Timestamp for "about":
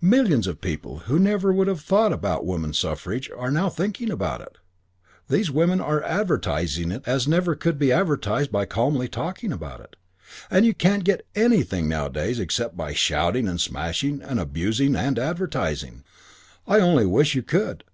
2.10-2.46, 4.10-4.40, 9.52-9.80